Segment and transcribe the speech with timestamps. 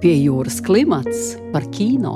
[0.00, 2.14] Pie jūras klimats par kino.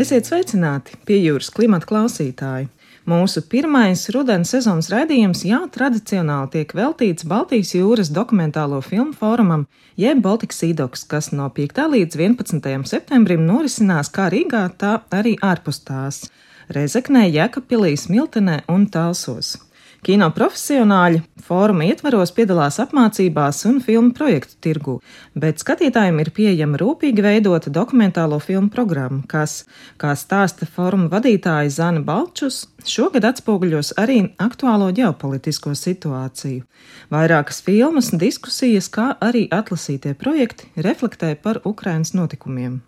[0.00, 2.70] Esiet sveicināti pie jūras klimata klausītāji!
[3.04, 9.66] Mūsu pirmais rudens sezonas raidījums jau tradicionāli tiek veltīts Baltijas jūras dokumentālo filmu fórumam,
[10.00, 11.84] jeb Baltikas īdoks, kas no 5.
[11.98, 12.88] līdz 11.
[12.88, 16.30] septembrim norisinās kā Rīgā, tā arī ārpus tās-
[16.76, 19.58] Rezeknē, Jēkabpilī, Smiltenē un Talsos.
[20.00, 24.94] Kino profesionāļi fóruma ietvaros piedalās apmācībās un filmu projektu tirgu,
[25.36, 29.66] bet skatītājiem ir pieejama rūpīgi veidota dokumentālo filmu programma, kas,
[30.00, 36.64] kā stāsta fóruma vadītāja Zana Balčus, šogad atspoguļos arī aktuālo ģeopolitisko situāciju.
[37.12, 42.80] Vairākas filmas, diskusijas, kā arī atlasītie projekti reflektē par Ukrainas notikumiem.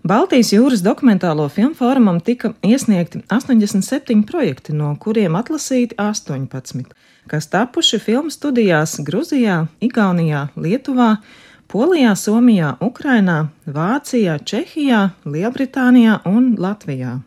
[0.00, 6.86] Baltijas jūras dokumentālo filmu fórumam tika iesniegti 87 projekti, no kuriem atlasīti 18,
[7.28, 11.18] kas tapuši filmu studijās Gruzijā, Igaunijā, Lietuvā,
[11.68, 17.18] Polijā, Somijā, Ukrainā, Vācijā, Čehijā, Lielbritānijā un Latvijā.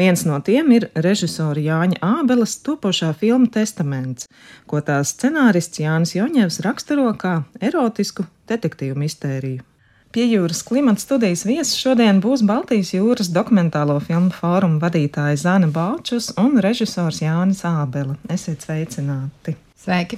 [0.00, 4.24] Viens no tiem ir režisora Jāņa Ābeles topošā filma Testaments,
[4.64, 9.75] ko tās scenārists Jānis Joņevs raksturo kā erotisku detektīvu mistēriju.
[10.16, 16.30] Pie jūras klimata studijas viesis šodien būs Baltijas jūras dokumentālo filmu fóruma vadītāja Zana Baučus
[16.40, 18.16] un režisors Jānis Ābele.
[18.32, 19.52] Esiet sveicināti!
[19.76, 20.16] Sveiki!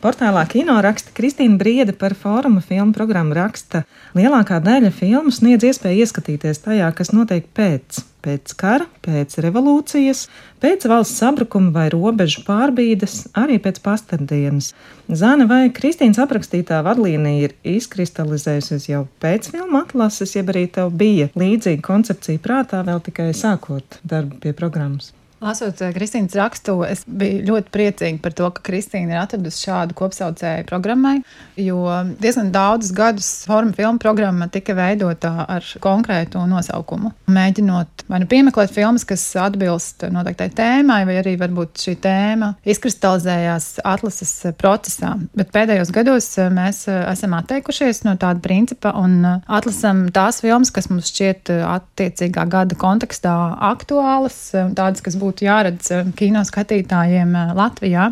[0.00, 3.82] Portālā kino raksta Kristīna Brieda par fóruma filmu programmu raksta.
[4.16, 10.22] Lielākā daļa filmu sniedz iespēju ieskatīties tajā, kas notiek pēc, pēc kara, pēc revolūcijas,
[10.64, 14.72] pēc valsts sabrukuma vai robežu pārbīdes, arī pēc pastardienas.
[15.12, 21.28] Zana vai Kristīnas aprakstītā vadlīnija ir izkristalizējusies jau pēc filmu atlases, jeb arī tev bija
[21.36, 25.12] līdzīga koncepcija prātā vēl tikai sākot darbu pie programmas?
[25.40, 29.96] Lasot eh, Kristīnas rakstu, es biju ļoti priecīga par to, ka Kristīna ir atradusi šādu
[29.96, 31.22] kopsaucēju programmai,
[31.56, 31.80] jo
[32.20, 37.14] diezgan daudzus gadus forma filmu programma tika veidota ar konkrētu nosaukumu.
[37.32, 43.70] Mēģinot vai nu piemeklēt filmas, kas atbilst noteiktai tēmai, vai arī varbūt šī tēma izkristalizējās
[43.88, 45.14] atlases procesā.
[45.32, 50.68] Bet pēdējos gados eh, mēs eh, esam atteikušies no tāda principa un atlasam tās filmas,
[50.68, 53.38] kas mums šķiet attiecīgā gada kontekstā
[53.72, 54.42] aktuālas,
[54.76, 58.10] tādas, kas būtu būtu jāredz eh, kino skatītājiem eh, Latvijā.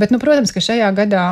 [0.00, 1.22] Bet, nu, protams, ka šajā gadā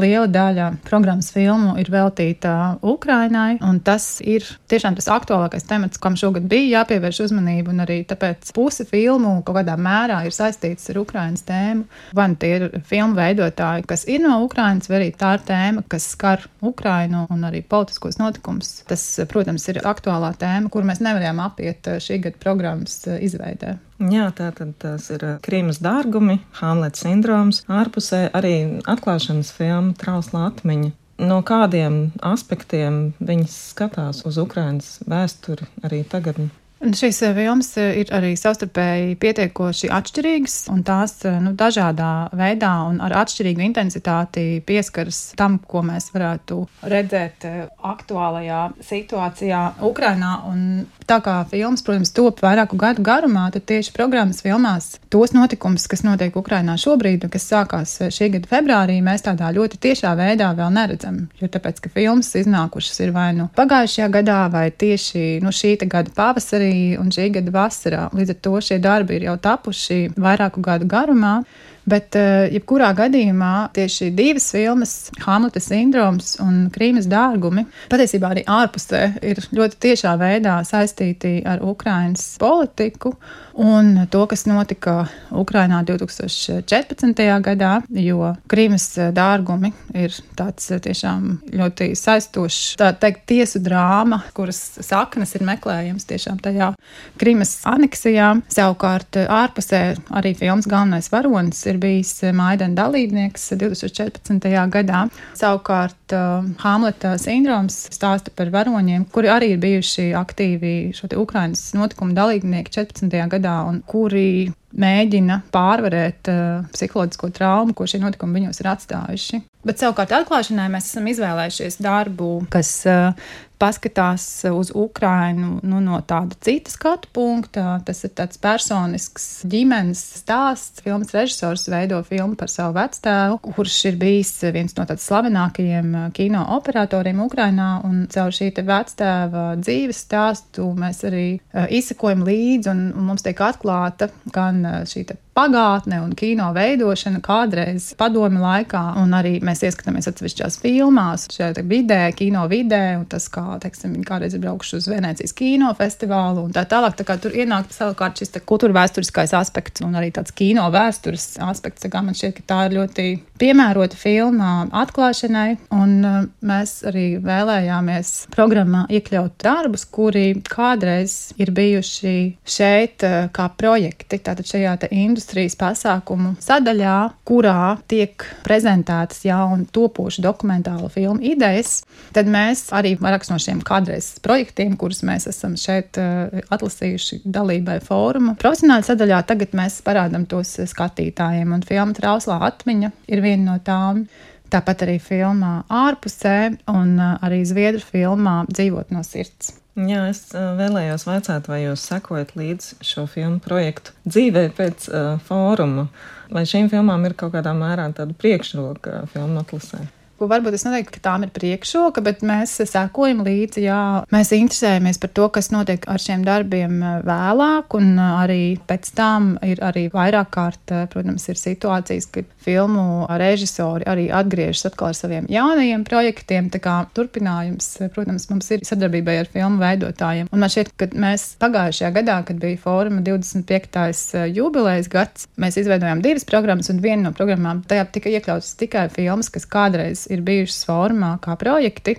[0.00, 6.16] liela daļa programmas filmu ir veltīta Ukrainai, un tas ir tiešām tas aktuālākais temats, kam
[6.16, 11.44] šogad bija jāpievērš uzmanība, arī tāpēc puse filmu kaut kādā mērā ir saistīts ar Ukrainas
[11.46, 11.84] tēmu.
[12.16, 15.84] Vai nu tie ir filmu veidotāji, kas ir no Ukrainas, vai arī tā ir tēma,
[15.92, 18.78] kas skar Ukrainu un arī politiskos notikumus.
[18.88, 23.76] Tas, protams, ir aktuālā tēma, kur mēs nevarējām apiet šī gada programmas izveidē.
[23.98, 30.92] Jā, tā tad tas ir krīmas dārgumi, Hamlets sindroms, ārpusē arī atklāšanas filma Trausla atmiņa.
[31.18, 36.38] No kādiem aspektiem viņas skatās uz Ukrainas vēsturi arī tagad?
[36.78, 42.28] Un šīs eh, filmas eh, ir arī savstarpēji pietiekoši atšķirīgas, un tās eh, nu, dažādā
[42.38, 47.48] veidā un ar atšķirīgu intensitāti pieskaras tam, ko mēs varētu redzēt
[47.82, 50.36] aktuālajā situācijā Ukrainā.
[50.46, 55.88] Un tā kā filmas, protams, top vairāku gadu garumā, tad tieši programmas filmās tos notikumus,
[55.90, 60.70] kas notiek Ukrainā šobrīd, kas sākās šī gada februārī, mēs tādā ļoti tiešā veidā vēl
[60.78, 61.24] neredzam.
[61.42, 66.14] Jo tāpēc, ka filmas iznākušas ir vai nu pagājušajā gadā, vai tieši nu, šī gada
[66.14, 68.10] pavasarī pavasarī un šī gada vasarā.
[68.12, 71.44] Līdz ar to šie darbi ir jau tapuši vairāku gadu garumā.
[71.88, 74.94] Bet, eh, jebkurā gadījumā, tieši divas filmas,
[75.24, 82.26] Hamleta sindroms un Krīmas dārgumi, patiesībā arī ārpusē ir ļoti tiešā veidā saistīti ar Ukraiņas
[82.42, 83.14] politiku
[83.58, 87.24] un to, kas notika Ukrainā 2014.
[87.42, 91.24] gadā, jo Krīmas dārgumi ir tāds tiešām
[91.58, 96.70] ļoti saistošs, tā teikt, tiesu drāma, kuras saknes ir meklējams tiešām tajā
[97.18, 98.30] Krīmas aneksijā.
[98.52, 99.82] Savukārt ārpusē
[100.20, 104.48] arī filmas galvenais varonis ir bijis Maidana dalībnieks 2014.
[104.74, 105.06] gadā.
[105.38, 106.16] Savukārt
[106.62, 113.08] Hamleta sindroms stāsta par varoņiem, kuri arī ir bijuši aktīvi šo Ukrainas notikumu dalībnieki 14.
[113.32, 119.42] gadā gadā un kuri mēģina pārvarēt uh, psiholoģisko traumu, ko šie notikumi viņos ir atstājuši.
[119.66, 123.10] Bet savukārt atklāšanai mēs esam izvēlējušies darbu, kas uh,
[123.58, 124.24] paskatās
[124.54, 127.80] uz Ukrajinu nu, no tāda cita skatu punkta.
[127.86, 130.82] Tas ir tāds personisks ģimenes stāsts.
[130.84, 136.06] Filmas režisors veido filmu par savu vectēvu, kurš ir bijis viens no tādiem slavenākajiem uh,
[136.14, 137.70] kino operatoriem Ukrajinā.
[137.88, 144.10] Un caur šī vectēva dzīves stāstu mēs arī uh, izsekojam līdzi, un, mums tiek atklāta
[144.34, 145.04] gan gan šī
[145.38, 152.00] pagātne un kino veidošana kādreiz padomi laikā, un arī mēs ieskatāmies atsevišķās filmās, šajā vidē,
[152.18, 156.54] kino vidē, un tas, kā, teiksim, viņi kādreiz ir braukuši uz Venecijas kino festivālu un
[156.56, 156.98] tā tālāk.
[156.98, 161.84] Tā kā tur ienāk savukārt šis kultūra vēsturiskais aspekts un arī tāds kino vēstures aspekts.
[161.84, 167.06] Tā kā man šķiet, ka tā ir ļoti piemērota filma atklāšanai, un uh, mēs arī
[167.22, 172.14] vēlējāmies programmā iekļaut darbus, kuri kādreiz ir bijuši
[172.48, 176.96] šeit uh, kā projekti, tātad šajā industrijas pasākumu sadaļā,
[177.28, 181.82] kurā tiek prezentētas jaunu topošu dokumentālu filmu idejas,
[182.16, 187.78] tad mēs arī vairākus no šiem kādreiz projektiem, kurus mēs esam šeit uh, atlasījuši dalībai
[187.84, 191.54] fóruma profesionāla sadaļā, tagad mēs parādām tos skatītājiem.
[191.54, 194.06] Un filma Trauslā atmiņa ir viena no tām.
[194.48, 196.36] Tāpat arī filmā ārpusē
[196.72, 199.58] un uh, arī zviedru filmā Dzīvot no sirds.
[199.78, 205.86] Jā, es vēlējos vaicāt, vai jūs sekojat līdz šo filmu projektu dzīvē pēc uh, fóruma,
[206.34, 209.84] vai šīm filmām ir kaut kādā mērā tāda priekšroka filmu atlasē?
[210.18, 213.62] Varbūt es neteiktu, ka tām ir priekšroka, bet mēs sekojam līdzi.
[213.68, 213.82] Jā.
[214.10, 218.90] Mēs interesējamies par to, kas notiek ar šiem darbiem eh, vēlāk, un eh, arī pēc
[218.98, 224.90] tam ir arī vairāk kārt, eh, protams, ir situācijas, kad filmu režisori arī atgriežas atkal
[224.90, 226.50] ar saviem jaunajiem projektiem.
[226.50, 230.32] Tā kā turpinājums, protams, mums ir sadarbībai ar filmu veidotājiem.
[230.32, 234.26] Un man šķiet, ka mēs pagājušajā gadā, kad bija fóruma 25.
[234.34, 239.30] jubilejas gads, mēs izveidojām divas programmas, un viena no programmām tajā tika iekļautas tikai filmas,
[239.30, 241.98] kas kādreiz ir bijušas formā kā projekti.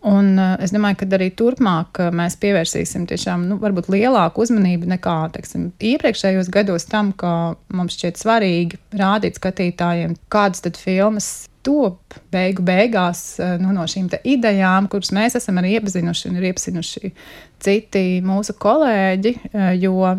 [0.00, 3.58] Un uh, es domāju, ka arī turpmāk uh, mēs pievērsīsim tiešām nu,
[3.92, 10.80] lielāku uzmanību nekā teiksim, iepriekšējos gados tam, ka mums šķiet svarīgi rādīt skatītājiem, kādas tad
[10.80, 11.28] filmas
[11.60, 16.48] top beigu beigās uh, nu, no šīm idejām, kuras mēs esam arī iepazinuši un ir
[16.48, 17.12] iepazinuši
[17.60, 19.34] citi mūsu kolēģi.
[19.82, 20.14] Jo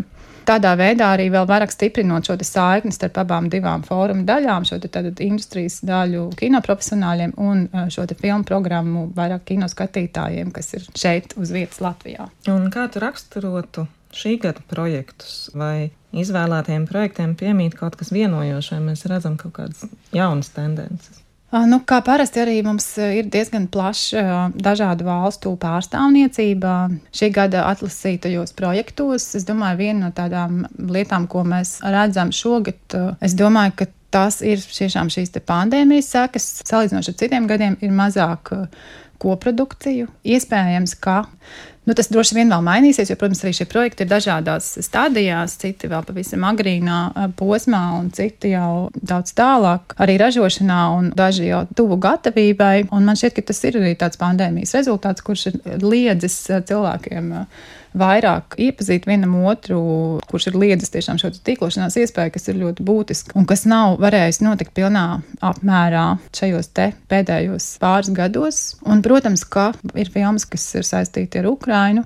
[0.47, 4.79] tādā veidā arī vēl vairāk stiprinot šo saikni starp abām divām fóruma daļām, šo
[5.23, 11.51] industrijas daļu kinoprofesionāļiem un eh, šo filmu programmu vairāk kino skatītājiem, kas ir šeit uz
[11.51, 12.29] vietas Latvijā.
[12.51, 18.81] Un kā tu raksturotu šī gada projektus vai izvēlētajiem projektiem piemīt kaut kas vienojošs, vai
[18.91, 19.85] mēs redzam kaut kādas
[20.15, 21.21] jaunas tendences?
[21.51, 26.75] Nu, kā parasti arī mums ir diezgan plaša dažādu valstu pārstāvniecība
[27.11, 29.25] šī gada atlasītajos projektos.
[29.35, 34.63] Es domāju, viena no tādām lietām, ko mēs redzam šogad, es domāju, ka tas ir
[34.63, 36.47] tiešām šīs pandēmijas sekas.
[36.67, 38.53] Salīdzinot ar citiem gadiem, ir mazāk
[39.21, 40.09] koprodukciju.
[40.35, 41.21] Iespējams, ka
[41.81, 45.89] Nu, tas droši vien vēl mainīsies, jo, protams, arī šie projekti ir dažādās stadijās, citi
[45.89, 46.97] vēl pavisam agrīnā
[47.39, 52.85] posmā, un citi jau daudz tālāk, arī ražošanā, un daži jau tuvu gatavībai.
[52.93, 56.37] Un man šķiet, ka tas ir arī tāds pandēmijas rezultāts, kurš ir liedzis
[56.69, 57.33] cilvēkiem
[57.97, 59.79] vairāk iepazīt vienam otru,
[60.29, 64.41] kurš ir liedzis tiešām šo tīklošanās iespēju, kas ir ļoti būtiska un kas nav varējis
[64.45, 65.05] notikt pilnā
[65.43, 66.05] apmērā
[66.37, 68.61] šajos te pēdējos pāris gados.
[68.87, 72.05] Un, protams, ka ir filmas, kas ir saistīti ar Ukrainu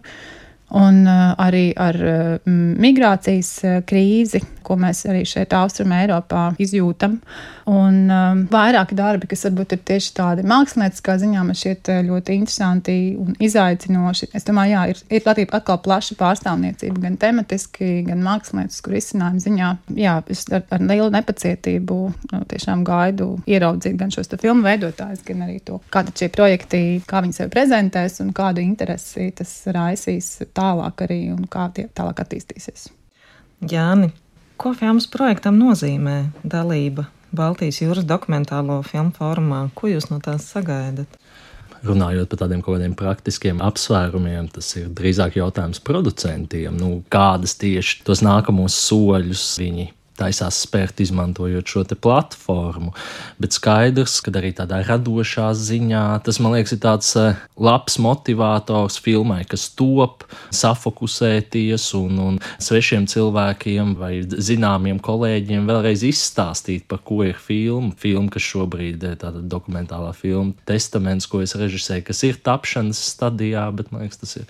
[0.76, 7.20] un uh, arī ar uh, migrācijas uh, krīzi, ko mēs arī šeit, Austrum Eiropā, izjūtam.
[7.66, 12.36] Un um, vairāki darbi, kas varbūt ir tieši tādi mākslinieckā ziņā, man šķiet uh, ļoti
[12.38, 14.28] interesanti un izaicinoši.
[14.38, 19.70] Es domāju, jā, ir, ir Latvija atkal plaša pārstāvniecība, gan tematiski, gan māksliniecisku risinājumu ziņā.
[19.98, 21.98] Jā, es ar, ar lielu nepacietību
[22.36, 27.24] nu, tiešām gaidu ieraudzīt gan šos filmu veidotājus, gan arī to, kāda šie projekti, kā
[27.26, 32.92] viņi sevi prezentēs un kādu interesi tas raisīs tālāk arī un kā tie tālāk attīstīsies.
[33.66, 34.12] Jāni,
[34.56, 37.04] Ko filmas projektam nozīmē dalība
[37.36, 39.66] Baltijas jūras dokumentālo filmu formā?
[39.76, 41.20] Ko jūs no tās sagaidat?
[41.86, 46.74] Runājot par tādiem kaut kādiem praktiskiem apsvērumiem, tas ir drīzāk jautājums producentiem.
[46.78, 52.94] Nu, kādas tieši tos nākamos soļus viņi taisās spērt, izmantojot šo platformu.
[53.42, 58.98] Bet skaidrs, ka arī tādā radošā ziņā tas, man liekas, ir tāds eh, labs motivators
[59.04, 67.22] filmai, kas top safokusēties un, un svešiem cilvēkiem vai zināmiem kolēģiem vēlreiz izstāstīt, par ko
[67.28, 67.94] ir filma.
[68.00, 73.68] Filma, kas šobrīd ir tāda dokumentālā filma, testaments, ko es režisēju, kas ir tapšanas stadijā,
[73.76, 74.50] bet man liekas, tas ir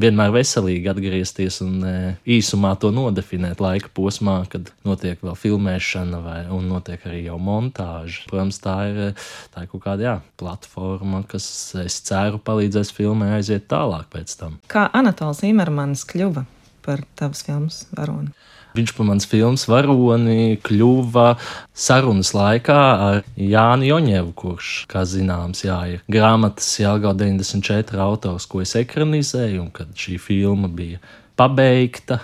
[0.00, 1.94] vienmēr veselīgi atgriezties un e,
[2.36, 8.26] īsumā to nodefinēt laika posmā, kad notiek vēl filmēšana vai, un notiek arī jau montāža.
[8.30, 11.48] Protams, tā ir, e, tā ir kaut kāda jā, platforma, kas,
[11.82, 14.60] es ceru, palīdzēs filmai aiziet tālāk pēc tam.
[14.72, 16.44] Kā Anatols Imermans kļuva
[16.86, 18.34] par tavas filmas varoni?
[18.76, 21.30] Viņš par mans filmas varoni kļuva
[21.72, 28.60] sarunas laikā ar Jānu Joņevu, kurš, kā zināms, jā, ir grāmatas Jāgau 94 autors, ko
[28.64, 31.00] es ekranizēju, un kad šī filma bija
[31.40, 32.20] pabeigta,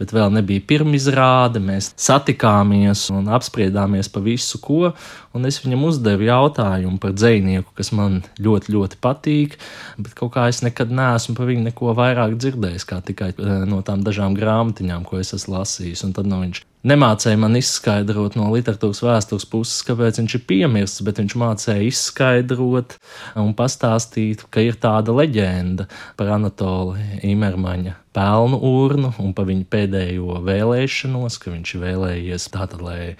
[0.00, 1.62] bet vēl nebija pirmizrāde.
[1.62, 4.90] Mēs satikāmies un apspriedāmies par visu, ko.
[5.32, 9.56] Un es viņam uzdevu jautājumu par dzinieku, kas man ļoti, ļoti patīk,
[9.96, 13.80] bet kaut kā es nekad neesmu par viņu neko vairāk dzirdējis, kā tikai eh, no
[13.86, 16.04] tām dažām grāmatiņām, ko es esmu lasījis.
[16.04, 21.04] Un tad no viņš nemācīja man izskaidrot no literatūras vēstures puses, kāpēc viņš ir piemirsts,
[21.06, 22.98] bet viņš mācīja izskaidrot
[23.40, 30.42] un pastāstīt, ka ir tāda leģenda par Anatolu Imermaņa pelnu urnu un par viņa pēdējo
[30.44, 33.14] vēlēšanos, ka viņš vēlējies tātad, lai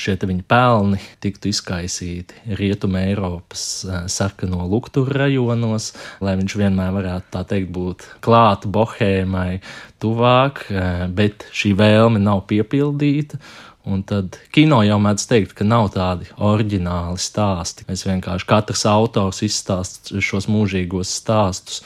[0.00, 5.92] šie viņa pelni tiktu izkaisīti Rietumē Eiropas eh, sarkano lukturu rajonos,
[6.24, 9.60] lai viņš vienmēr varētu tā teikt būt klāt bohēmai
[10.02, 13.40] tuvāk, eh, bet šī vēlme nav piepildīta.
[13.84, 17.84] Un tad kino jau mēdz teikt, ka nav tādi oriģināli stāsti.
[17.84, 21.82] Mēs vienkārši katrs autors izstāsta šos mūžīgos stāstus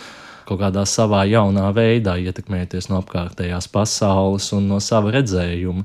[0.49, 5.85] kaut kādā savā jaunā veidā, ietekmēties no apkārtējās pasaules un no sava redzējuma.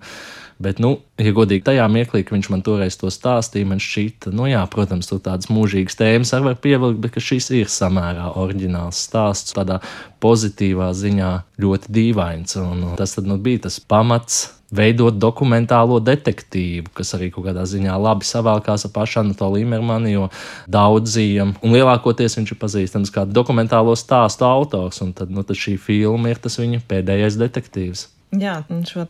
[0.63, 4.45] Bet, nu, ja godīgi tajā mirklī, kad viņš man toreiz to stāstīja, man šķita, nu,
[4.47, 9.55] jā, protams, tur tādas mūžīgas tēmas arī var pievilkt, bet šis ir samērā oriģināls stāsts,
[9.57, 9.81] tādā
[10.23, 12.55] pozitīvā ziņā ļoti dīvains.
[12.63, 17.93] Un tas tad, nu, bija tas pamats veidot dokumentālo detektīvu, kas arī kaut kādā ziņā
[17.99, 20.29] labi savēlkās ar pašu Anatoliju Imermanu, jo
[20.71, 25.77] daudziem, un lielākoties viņš ir pazīstams kā dokumentālo stāstu autors, un tad, nu, tad šī
[25.81, 28.07] filma ir tas viņa pēdējais detektīvs.
[28.33, 29.03] Jā, šo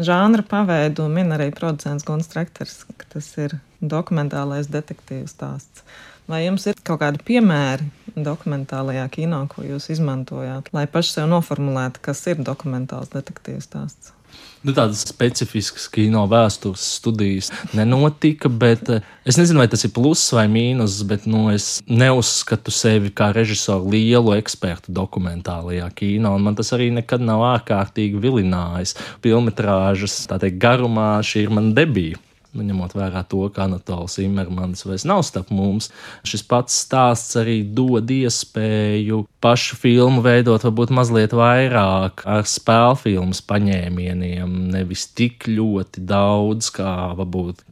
[0.00, 5.84] žanra paveidu min arī producents Guns Trekters, ka tas ir dokumentālais detektīvu stāsts.
[6.30, 12.00] Vai jums ir kaut kādi piemēri dokumentālajā kino, ko jūs izmantojāt, lai paši sev noformulētu,
[12.06, 14.14] kas ir dokumentāls detektīvu stāsts?
[14.60, 20.34] Nu, tādas specifiskas kino vēstures studijas nenotika, bet eh, es nezinu, vai tas ir pluss
[20.36, 26.74] vai mīnus, bet nu, es neuzskatu sevi kā režisoru lielu ekspertu dokumentālajā kino, man tas
[26.76, 28.98] arī nekad nav ārkārtīgi vilinājis.
[29.24, 32.20] Filmetrāžas, teikt, garumā šī ir mana debija.
[32.50, 35.86] Nu, ņemot vērā to, ka Anatols Imermans vairs nav starp mums,
[36.26, 43.40] šis pats stāsts arī dod iespēju pašu filmu veidot varbūt mazliet vairāk ar spēļu filmas
[43.46, 46.90] paņēmieniem, nevis tik ļoti daudz, kā
[47.20, 47.62] varbūt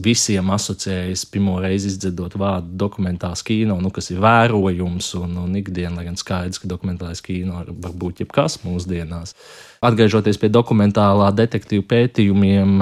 [0.00, 5.98] visiem asociējas pirmo reizi izdzirdot vārdu dokumentāls kino, nu, kas ir vērojums un, un ikdiena,
[5.98, 9.36] lai gan skaidrs, ka dokumentālais kino var būt jebkas mūsdienās.
[9.84, 12.78] Atgriežoties pie dokumentālā detektīvu pētījumiem,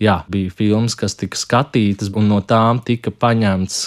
[0.00, 3.80] jā, bija filmas, kas tika skatītas, un no tām tika paņemts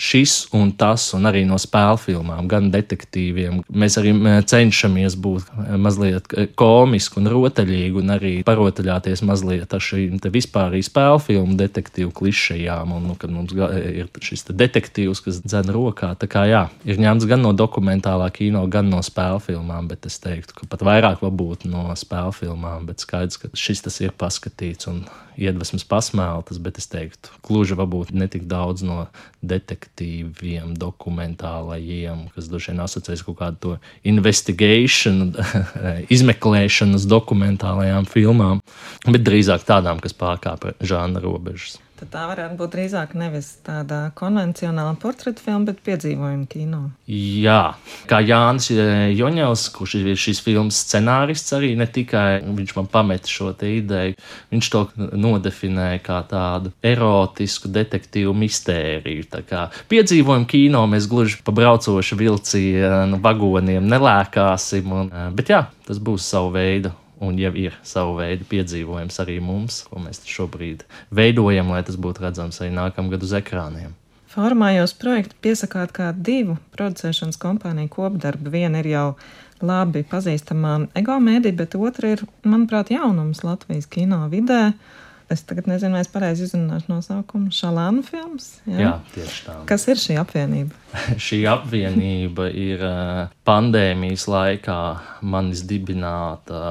[0.00, 3.60] šis un tas, un arī no spēļu filmām, gan detektīviem.
[3.68, 4.14] Mēs arī
[4.48, 11.58] cenšamies būt mazliet komiski un rotaļīgi, un arī parotaļāties mazliet ar šīm vispārīgi spēļu filmu
[11.60, 12.96] detektīvu klišejām.
[12.96, 17.28] Un, nu, kad mums ir šis detektīvs, kas dzēna rokā, tā kā jā, ir ņemts
[17.28, 21.68] gan no dokumentālā kino, gan no spēļu filmām, bet es teiktu, ka pat vairāk varbūt
[21.68, 25.04] no spēļu filmām, bet skaidrs, ka šis tas ir paskatīts un
[25.40, 29.06] iedvesmas pasmeltas, bet es teiktu, gluži varbūt ne tik daudz no
[29.40, 29.89] detektīviem,
[30.80, 33.74] dokumentālajiem, kas droši vien asociēs kaut kādu to
[34.08, 35.34] investigation,
[36.14, 38.64] izmeklēšanas dokumentālajām filmām,
[39.06, 41.78] bet drīzāk tādām, kas pārkāpj žāna robežas.
[42.00, 46.78] Tad tā varētu būt drīzāk nevis tāda konvencionāla portreta filma, bet piedzīvojuma kino.
[47.12, 47.74] Jā,
[48.08, 53.28] kā Jānis eh, Joņevs, kurš ir šīs filmas scenārists, arī ne tikai viņš man pameta
[53.28, 54.16] šo ideju,
[54.48, 59.28] viņš to nodefinēja kā tādu erotisku detektīvu mistēriju.
[59.36, 65.66] Tā kā piedzīvojuma kino mēs gluži pa braucošu vilcienu vagoniem nelēkāsim, un, eh, bet jā,
[65.84, 70.86] tas būs savu veidu un jau ir savu veidu piedzīvojums arī mums, ko mēs šobrīd
[71.14, 73.92] veidojam, lai tas būtu redzams arī nākamgad uz ekrāniem.
[74.30, 78.52] Formā jūs projektu piesakāt kā divu producēšanas kompāniju kopdarbu.
[78.52, 79.06] Viena ir jau
[79.60, 84.70] labi pazīstamā ego mēdī, bet otra ir, manuprāt, jaunums Latvijas kino vidē.
[85.30, 87.52] Es tagad nezinu, vai es pareizi izrunāšu nosaukumu.
[87.54, 88.48] Šalānu filmas.
[88.66, 88.78] Jā?
[88.82, 89.54] jā, tieši tā.
[89.68, 90.74] Kas ir šī apvienība?
[91.26, 94.80] šī apvienība ir eh, pandēmijas laikā
[95.22, 96.64] manis dibināta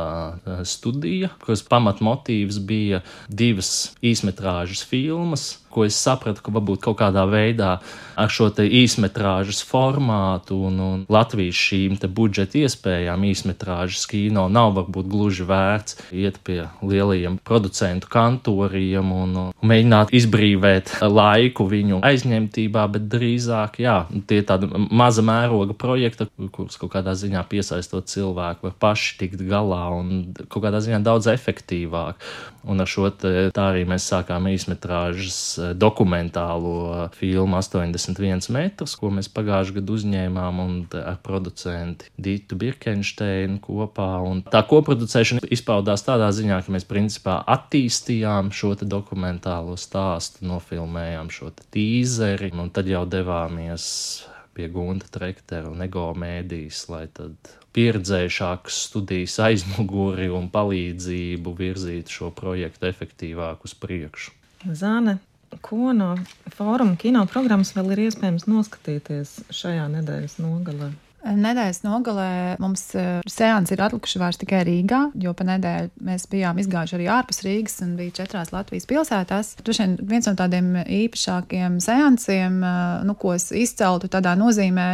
[0.44, 3.00] eh, studija, kuras pamatmotīvs bija
[3.32, 7.78] divas īsmetrāžas filmas ko es sapratu, ka varbūt kaut kādā veidā
[8.20, 15.46] ar šo īsmetrāžas formātu un, un Latvijas šīm budžeta iespējām īsmetrāžas kino nav varbūt gluži
[15.48, 23.80] vērts iet pie lielajiem producentu kantoriem un, un mēģināt izbrīvēt laiku viņu aizņemtībā, bet drīzāk,
[23.84, 23.98] jā,
[24.30, 29.86] tie tādi maza mēroga projekti, kurus kaut kādā ziņā piesaistot cilvēku, var paši tikt galā
[29.96, 32.20] un kaut kādā ziņā daudz efektīvāk.
[32.68, 35.38] Un ar šo tā arī mēs sākām īsmetrāžas
[35.80, 44.10] dokumentālo filmu 81 metrus, ko mēs pagājušajā gadā uzņēmām un ar producentu Dītu Birkensteinu kopā.
[44.26, 51.54] Un tā koproducēšana izpaudās tādā ziņā, ka mēs principā attīstījām šo dokumentālo stāstu, nofilmējām šo
[51.74, 53.88] tīzeri un tad jau devāmies
[54.54, 62.32] pie Gunta Trektera un Ego mēdīs, lai tad pieredzējušākas studijas aizmuguri un palīdzību virzītu šo
[62.36, 64.34] projektu efektīvāk uz priekšu.
[64.76, 65.20] Zāne,
[65.66, 66.16] ko no
[66.56, 70.92] fóruma kino programmas vēl ir iespējams noskatīties šajā nedēļas nogalē?
[71.20, 76.62] Nedēļas nogalē mums eh, sēnes ir atlikuši vairs tikai Rīgā, jo pa nedēļu mēs bijām
[76.64, 79.50] izgājuši arī ārpus Rīgas un bija četrās Latvijas pilsētās.
[79.60, 84.88] Droši vien viens no tādiem īpašākiem sēnesiem, eh, nu, ko es izceltu tādā nozīmē,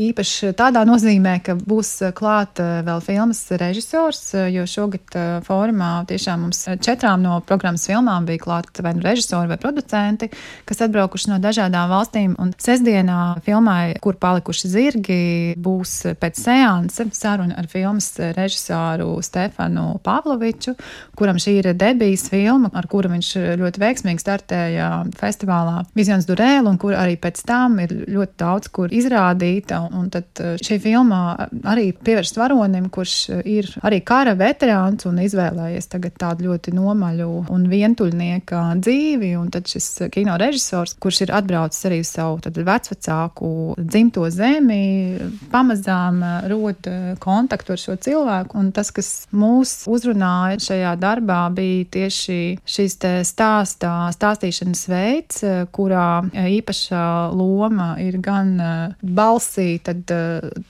[0.00, 6.64] īpaši tādā nozīmē, ka būs klāt eh, vēl filmas režisors, jo šogad fórumā tiešām mums
[6.80, 10.30] četrām no programmas filmām bija klāt vai nu režisori vai producenti,
[10.64, 12.38] kas atbraukuši no dažādām valstīm.
[12.40, 15.22] Un sestdienā filmai, kur palikuši zirgi,
[15.64, 20.74] būs pēc seansa saruna ar filmas režisoru Stefanu Pavloviču,
[21.18, 24.88] kuram šī ir debijas filma, ar kuru viņš ļoti veiksmīgi startēja
[25.18, 29.80] festivālā Visions Durēl, un kur arī pēc tam ir ļoti daudz kur izrādīta.
[29.98, 31.20] Un tad eh, šī filma
[31.68, 33.16] arī pievērst varonim, kurš
[33.48, 39.34] ir arī kara veterāns un izvēlējies tagad tādu ļoti nomaļu un vientuļnieka dzīvi.
[39.40, 42.38] Un tad šis kino režisors, kurš ir atbraucis arī savu
[42.68, 44.82] vecvecāku dzimto zemi,
[45.52, 46.86] pamazām rod
[47.22, 48.58] kontaktu ar šo cilvēku.
[48.60, 52.38] Un tas, kas mūs uzrunāja šajā darbā, bija tieši
[52.68, 55.42] šis stāstā, stāstīšanas veids,
[55.74, 58.54] kurā īpašā loma ir gan
[59.02, 60.10] balsī, tad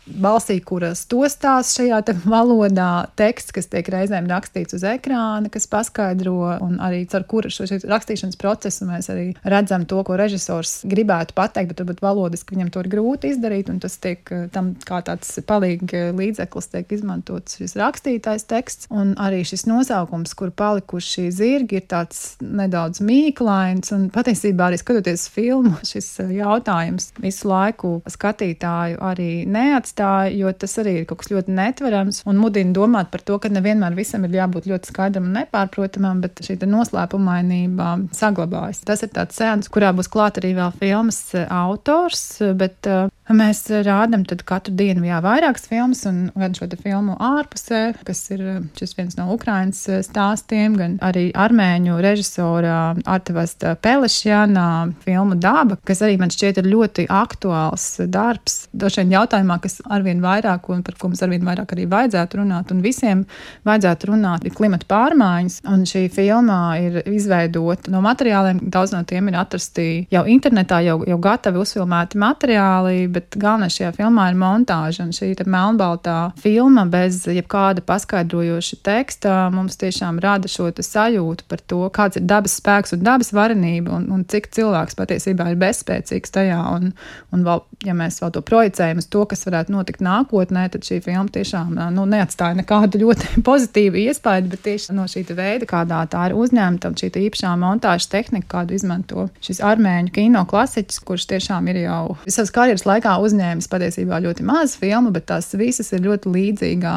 [0.06, 6.38] balsī, kuras to stāsta šajā valodā, teksts, kas tiek reizēm rakstīts uz ekrāna, kas paskaidro,
[6.64, 11.74] un arī caur kuru šo rakstīšanas procesu mēs arī redzam to, ko režisors gribētu pateikt,
[11.74, 16.08] bet varbūt valodiski viņam to ir grūti izdarīt, un tas tiek tam kā tāds palīgi
[16.16, 22.36] līdzeklis tiek izmantots šis rakstītais teksts, un arī šis nosaukums, kur palikuši zirgi, ir tāds
[22.42, 30.52] nedaudz mīklains, un patiesībā arī skatoties filmu, šis jautājums visu laiku skatītāju arī neatstāja, jo
[30.52, 34.26] tas arī ir kaut kas ļoti netverams un mudina domāt par to, ka nevienmēr visam
[34.26, 38.82] ir jābūt ļoti skaidram un nepārprotamam, bet šī noslēpumainība saglabājas.
[38.86, 42.24] Tas ir tāds sēns, kurā būs klāt arī vēl filmas autors,
[42.58, 42.88] bet
[43.36, 48.40] mēs rādam tad katru dienu jā, vairākas filmas, un gan šo filmu ārpusē, kas ir
[48.40, 56.00] eh, viens no Ukrainas eh, stāstiem, gan arī armēņu režisora Artevasta Pelešjana filmu Daba, kas
[56.06, 58.68] arī man šķiet ir ļoti aktuāls darbs.
[58.72, 62.82] Došiem jautājumā, kas arvien vairāk un par ko mums arvien vairāk arī vajadzētu runāt, un
[62.84, 63.26] visiem
[63.68, 69.28] vajadzētu runāt, ir klimata pārmaiņas, un šī filmā ir izveidota no materiāliem, daudz no tiem
[69.28, 75.06] ir atrasti jau internetā, jau, jau gatavi uzfilmēti materiāli, bet galvenais šajā filmā ir montāža.
[75.06, 81.80] Un šī melnbaltā filma bez jebkāda paskaidrojoša teksta mums tiešām rada šo sajūtu par to,
[81.94, 86.58] kāds ir dabas spēks un dabas varenība un, un cik cilvēks patiesībā ir bezspēcīgs tajā.
[86.76, 86.92] Un,
[87.34, 91.00] un vēl, ja mēs vēl to projicējam uz to, kas varētu notikt nākotnē, tad šī
[91.04, 96.28] filma tiešām nu, neatstāja nekādu ļoti pozitīvu iespaidu, bet tieši no šī veida, kādā tā
[96.30, 101.82] ir uzņemta, šī īpašā montāžas tehnika, kādu izmanto šis armēņu kino klasiķis, kurš tiešām ir
[101.84, 106.96] jau savas karjeras laikā uzņēmis patiesībā ļoti maz filmu, bet tās visas ir ļoti līdzīgā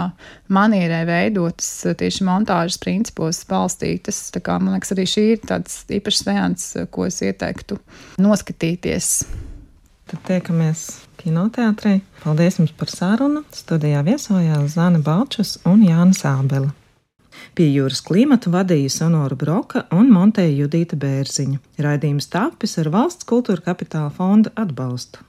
[0.52, 4.20] manierē veidotas, tieši montāžas principos balstītas.
[4.36, 7.80] Tā kā, man liekas, arī šī ir tāds īpašs sēns, ko es ieteiktu
[8.22, 9.14] noskatīties.
[10.12, 10.84] Tad tiekamies
[11.22, 12.02] kinoteātrī.
[12.26, 13.46] Paldies jums par sarunu.
[13.56, 16.74] Studijā viesojās Zana Balčus un Jānis Ābela.
[17.56, 21.60] Pie jūras klimatu vadīja Sonora Broka un Monteja Judīta Bērziņa.
[21.84, 25.24] Raidījums tapis ar valsts kultūra kapitāla fonda atbalstu.